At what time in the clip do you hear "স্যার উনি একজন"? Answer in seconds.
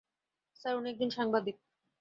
0.55-1.09